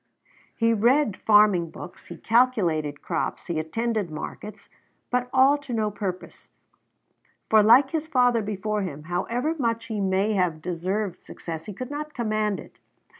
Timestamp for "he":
0.55-0.73, 2.07-2.17, 3.45-3.59, 9.85-10.01, 11.67-11.73